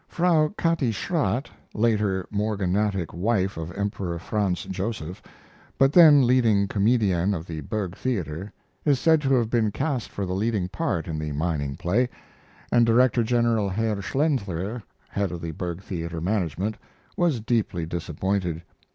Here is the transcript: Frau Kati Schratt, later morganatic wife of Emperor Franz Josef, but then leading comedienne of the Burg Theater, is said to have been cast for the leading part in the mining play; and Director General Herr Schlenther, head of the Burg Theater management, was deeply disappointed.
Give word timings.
Frau 0.07 0.47
Kati 0.57 0.91
Schratt, 0.91 1.45
later 1.75 2.25
morganatic 2.31 3.13
wife 3.13 3.55
of 3.55 3.71
Emperor 3.73 4.17
Franz 4.17 4.63
Josef, 4.63 5.21
but 5.77 5.93
then 5.93 6.25
leading 6.25 6.67
comedienne 6.67 7.35
of 7.35 7.45
the 7.45 7.59
Burg 7.61 7.95
Theater, 7.95 8.51
is 8.83 8.99
said 8.99 9.21
to 9.21 9.35
have 9.35 9.51
been 9.51 9.69
cast 9.69 10.09
for 10.09 10.25
the 10.25 10.33
leading 10.33 10.67
part 10.69 11.07
in 11.07 11.19
the 11.19 11.31
mining 11.33 11.75
play; 11.75 12.09
and 12.71 12.83
Director 12.83 13.21
General 13.23 13.69
Herr 13.69 14.01
Schlenther, 14.01 14.81
head 15.07 15.31
of 15.31 15.39
the 15.39 15.51
Burg 15.51 15.83
Theater 15.83 16.19
management, 16.19 16.77
was 17.15 17.39
deeply 17.39 17.85
disappointed. 17.85 18.63